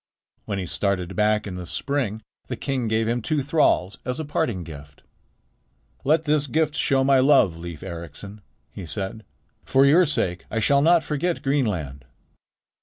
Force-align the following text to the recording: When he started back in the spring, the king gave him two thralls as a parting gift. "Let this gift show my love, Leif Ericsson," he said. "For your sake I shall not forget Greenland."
When 0.45 0.57
he 0.57 0.65
started 0.65 1.15
back 1.15 1.45
in 1.45 1.53
the 1.53 1.67
spring, 1.67 2.23
the 2.47 2.55
king 2.55 2.87
gave 2.87 3.07
him 3.07 3.21
two 3.21 3.43
thralls 3.43 3.99
as 4.03 4.19
a 4.19 4.25
parting 4.25 4.63
gift. 4.63 5.03
"Let 6.03 6.23
this 6.23 6.47
gift 6.47 6.73
show 6.73 7.03
my 7.03 7.19
love, 7.19 7.55
Leif 7.55 7.83
Ericsson," 7.83 8.41
he 8.73 8.87
said. 8.87 9.23
"For 9.63 9.85
your 9.85 10.07
sake 10.07 10.45
I 10.49 10.57
shall 10.57 10.81
not 10.81 11.03
forget 11.03 11.43
Greenland." 11.43 12.05